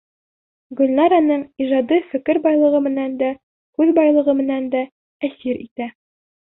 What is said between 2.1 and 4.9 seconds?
фекер байлығы менән дә, һүҙ байлығы менән дә